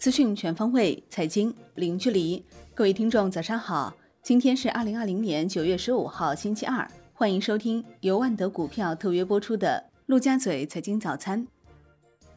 [0.00, 2.42] 资讯全方位，财经零距离。
[2.74, 3.94] 各位听众，早上好！
[4.22, 6.90] 今天是二零二零年九月十五号，星期二。
[7.12, 11.46] 欢迎收听由万德股票特约播出的陆家嘴财经早餐。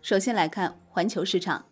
[0.01, 1.63] 首先来看环球市场，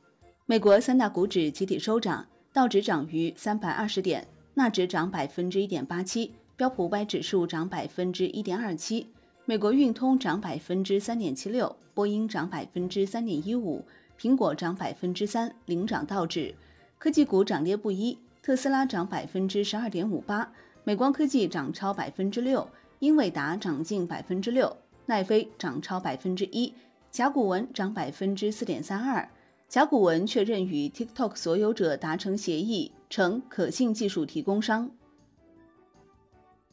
[0.46, 9.07] 美国三大股指集体收涨，道指涨逾三百二十点，纳指涨百分之一点八七，标普五百指数涨百分之一点二七。
[9.43, 13.83] 美国运通涨百分之三点七六，波音涨百分之三点一五。
[14.21, 16.54] 苹果涨百分之三，领涨道指。
[17.00, 20.54] 科技股涨跌不一，特斯拉涨百分之十二点五八，
[20.84, 26.71] 美光科技涨超百分之六，英伟达涨近百分之六，奈飞涨超百分之一，
[27.10, 29.28] 甲骨文涨百分之四点三二。
[29.68, 34.92] 甲骨文确认与 TikTok 所有者达成协议，成可信技术提供商。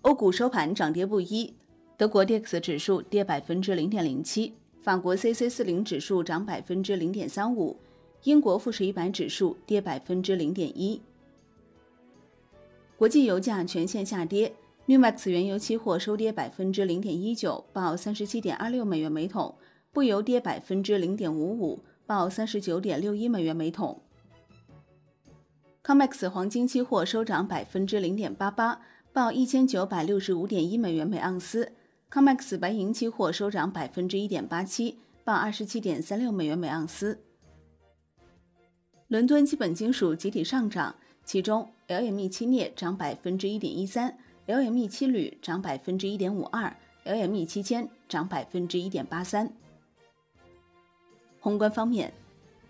[0.03, 1.55] 欧股收盘涨跌不一，
[1.97, 4.53] 德国 DAX 指数跌百分之零点零七。
[4.81, 7.77] 法国 C C 四零指数涨百分之零点三五，
[8.23, 11.01] 英国富时一百指数跌百分之零点一。
[12.97, 14.55] 国际油价全线下跌
[14.87, 19.55] ，New Max 原油期货收跌百分之零点一九，报三十七点二六美元每桶；
[19.93, 24.01] 布油跌百分之零点五五，报三十九点六一美元每桶。
[25.85, 28.81] COMEX 黄金期货收涨百分之零点八八，
[29.13, 31.73] 报一千九百六十五点一美元每盎司。
[32.11, 37.19] COMEX 白银期货收涨百分之一点八七，报二十七点三六美元每盎司。
[39.09, 40.95] 伦敦基本金属集体上涨，
[41.27, 49.53] 其中 LME 期镍涨百分之一点一三，LME 期铝涨百分之一点五二，LME 期铅涨百分之一点八三。
[51.41, 52.15] 宏观方面，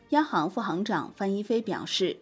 [0.09, 2.17] 央行副行长范一飞表示，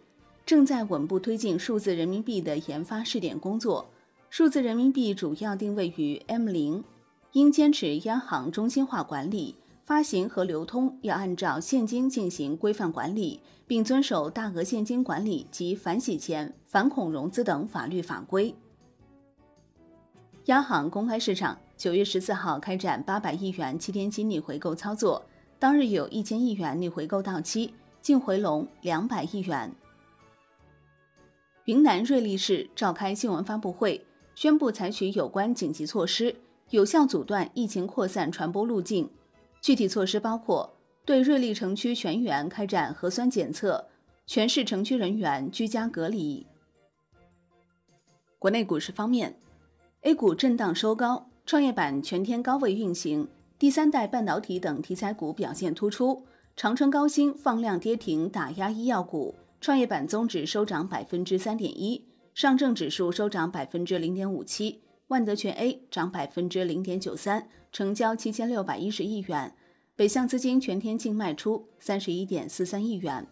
[0.45, 3.89] 正在稳步推进数字人民币的研发试点工作，
[4.29, 6.83] 数字人民币主要定位于 M 零。
[7.37, 9.53] 应坚持央行中心化管理，
[9.85, 18.55] 发行和流通要按照现金进行规范管理，并遵守大额现金管理及反洗钱、反恐融资等法律法规。
[20.45, 25.23] 央行公开市场九月十四号开展八百亿元七天期逆回购操作，
[25.59, 27.71] 当日有一千亿元逆回购到期，
[28.01, 29.71] 净回笼两百亿元。
[31.65, 36.35] 云南瑞丽市召开新闻发布会，宣布采取有关紧急措施。
[36.71, 39.09] 有效阻断疫情扩散传播路径，
[39.61, 43.87] 具体措施包括对瑞丽城区全员开展核酸检测，
[44.25, 46.45] 全市城区人员居家隔离。
[48.37, 49.39] 国内股市方面
[50.01, 56.25] ，A 股震荡收高，创业板全天高位运行，第三代半导体等题材股表现突出，
[56.57, 62.03] 长春高新放量跌停打压医药股，创业板综指收涨百分之三点一，
[62.35, 64.81] 上证指数收涨百分之零点五七。
[65.07, 69.53] 万德全 A 涨百分之零点九三，成交七千六百一十亿元。
[69.95, 73.25] 北向资金全天净卖出三十一点四三亿元。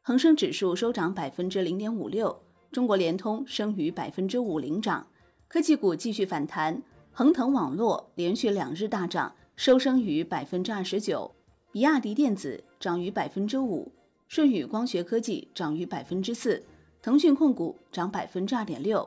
[0.00, 5.06] 恒生指数收涨百分之零点五六，中国联通升逾百分之五领涨。
[5.46, 11.30] 科技股继续反弹，恒腾网络连续两日大涨，收升逾百分之二十九。
[11.70, 13.92] 比亚迪电子涨逾百分之五，
[14.28, 16.64] 舜宇光学科技涨逾百分之四，
[17.02, 19.06] 腾讯控股涨百分之二点六。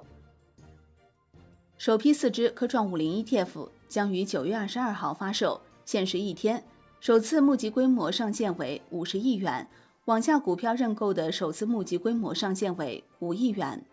[1.78, 6.64] 首批四只科创五零 ETF 将于九月二十二号发售，限时一天。
[7.00, 9.68] 首次募集规模上限为五十亿元，
[10.06, 13.86] 网下股票认购的首次募集规模上限为五亿元。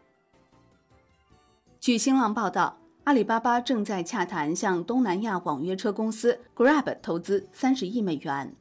[1.79, 8.57] 据新浪报道，阿里巴巴正在洽谈向东南亚网约车公司 Grab 投资三十亿美元。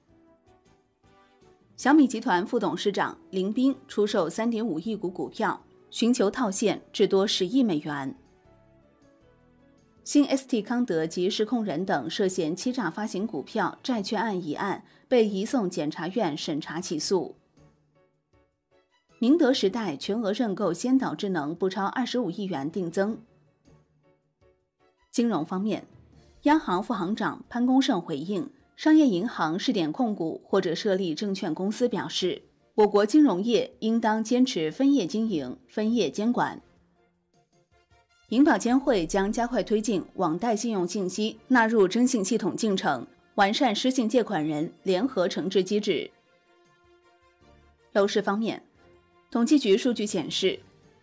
[1.78, 8.14] 小米集团副董事长林斌出售三点五亿股股票，寻求套现至多十亿美元。
[10.04, 17.36] 新 ST 康德及实控人等涉嫌欺诈发行股票、债券案一案被移送检察院审查起诉。
[19.20, 23.22] 宁德时代全额认购先导智能不超二十五亿元定增。
[25.10, 25.86] 金融方面，
[26.42, 32.42] 央行副行长潘功胜回应商业银行试点控股或者设立证券公司表示，
[32.76, 36.62] 我国金融业应当坚持分业经营、分业监管。
[38.34, 46.10] 银保监会将加快推进网贷信用信息纳入征信系统进程，完善失信借款人联合惩治机制。
[47.92, 48.64] 楼市方面，
[49.30, 50.60] 统计局数据显示，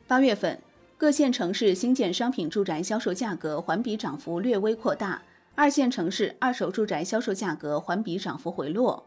[0.09, 0.61] 八月份
[0.99, 5.23] 各线城市新建商品住宅销售价格环比涨幅略微扩大，
[5.55, 9.07] 二线城市二手住宅销售价格环比涨幅回落。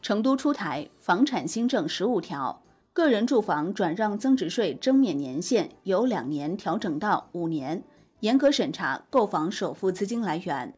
[0.00, 2.62] 成都出台房产新政十五条。
[2.96, 7.84] 个人住房转让增值税征免年限由两年调整到五年，
[8.20, 10.72] 严格审查购房首付资金来源。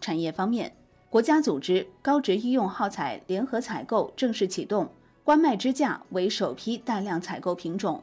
[0.00, 0.74] 产业方面，
[1.10, 4.90] 国家组织高值医用耗材联合采购正式启动，
[5.22, 8.02] 关麦支架为首批大量采购品种。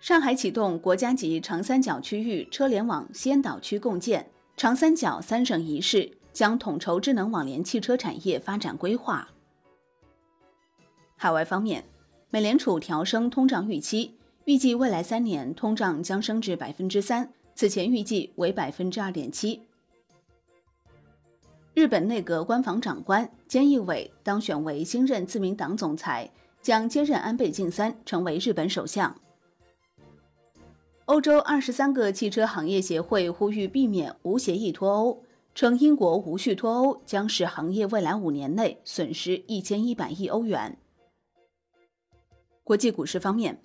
[0.00, 9.28] 上海启动国家级长三角区域车联网先导区共建，长三角三省一市将统筹智能网联汽车产业发展规划。
[11.22, 11.84] 海外方面，
[12.30, 14.14] 美联储调升通胀预期，
[14.46, 19.60] 预计未来三年通胀将升至百分之三，此前预计为百分之二点七。
[21.74, 26.30] 日本内阁官房长官菅义伟当选为新任自民党总裁，
[26.62, 29.14] 将接任安倍晋三成为日本首相。
[31.04, 35.22] 欧洲二十三个汽车行业协会呼吁避免无协议脱欧，
[35.54, 40.78] 称英国无序脱欧将使行业未来五年内损失一千一百亿欧元。
[42.70, 43.60] 国际股市方面，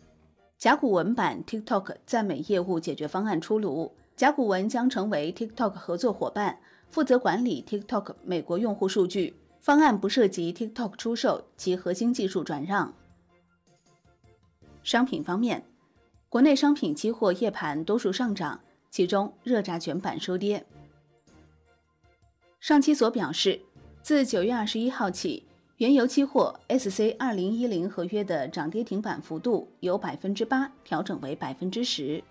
[0.57, 6.57] 甲骨文版 TikTok 赞美业务解决方案出炉，甲骨文将成为 TikTok 合作伙伴。
[6.89, 12.91] 负责管理 TikTok 美国用户数据方案不涉及 TikTok 出售及核心技术转让。
[14.81, 15.63] 商品方面，
[16.27, 18.59] 国内商品期货夜盘多数上涨，
[18.89, 20.65] 其中热轧卷板收跌。
[22.59, 23.61] 上期所表示，
[24.01, 25.45] 自九月二十一号起，
[25.77, 32.23] 原油期货 SC 二零一零合约的涨跌停板幅度由百分之八调整为百分之十。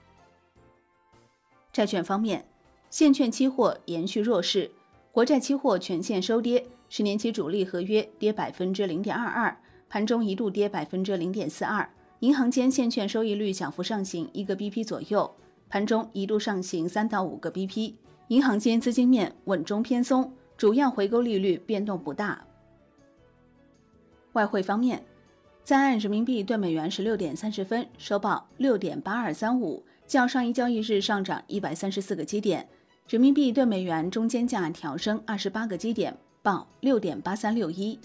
[1.70, 2.46] 债券方面。
[2.88, 4.70] 现券期货延续弱势，
[5.10, 9.54] 国债期货全线收跌，十年期主力合约跌百分之零点二二，
[9.88, 11.90] 盘中一度跌百分之零点四二。
[12.20, 15.28] 银行间现券收益率小幅上行一个 BP 左右，
[15.68, 17.94] 盘中一度上行三到五个 BP。
[18.28, 22.46] 银行间资金面稳中偏松，主要回购利率变动不大。
[24.34, 25.02] 外汇方面，
[25.62, 32.68] 在岸人民币兑美元十六点三十分收报六点八二三五，较上一交易日上涨一百三十四个基点。
[33.08, 37.98] 人民币对美元中间价调升二十八个基点，报六点八三六一。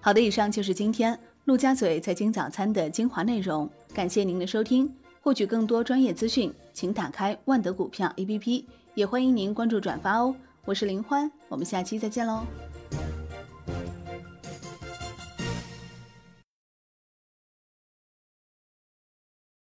[0.00, 4.92] 好的，以上就是今天陆家嘴财经早餐的精华内容，感谢您的收听。
[5.20, 8.64] 获取更多专业资讯，请打开万德股票 APP，
[8.94, 10.32] 也欢迎您关注转发哦。
[10.64, 12.44] 我是林欢，我们下期再见喽。